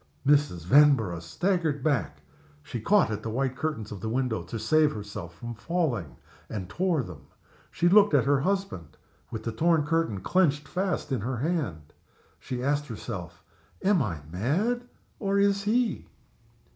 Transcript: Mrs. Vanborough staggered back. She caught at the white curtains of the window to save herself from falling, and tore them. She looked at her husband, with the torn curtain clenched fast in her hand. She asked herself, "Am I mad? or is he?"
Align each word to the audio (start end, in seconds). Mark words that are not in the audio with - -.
Mrs. 0.25 0.65
Vanborough 0.65 1.19
staggered 1.19 1.83
back. 1.83 2.23
She 2.63 2.81
caught 2.81 3.11
at 3.11 3.21
the 3.21 3.29
white 3.29 3.55
curtains 3.55 3.91
of 3.91 4.01
the 4.01 4.09
window 4.09 4.41
to 4.41 4.57
save 4.57 4.91
herself 4.93 5.35
from 5.35 5.53
falling, 5.53 6.15
and 6.49 6.67
tore 6.67 7.03
them. 7.03 7.27
She 7.69 7.87
looked 7.87 8.15
at 8.15 8.23
her 8.25 8.39
husband, 8.39 8.97
with 9.29 9.43
the 9.43 9.51
torn 9.51 9.85
curtain 9.85 10.21
clenched 10.21 10.67
fast 10.67 11.11
in 11.11 11.21
her 11.21 11.37
hand. 11.37 11.93
She 12.39 12.63
asked 12.63 12.87
herself, 12.87 13.43
"Am 13.83 14.01
I 14.01 14.21
mad? 14.31 14.85
or 15.19 15.37
is 15.37 15.61
he?" 15.65 16.07